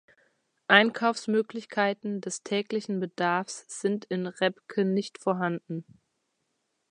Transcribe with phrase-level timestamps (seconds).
[0.67, 5.85] Einkaufsmöglichkeiten des täglichen Bedarfs sind in Repke nicht vorhanden.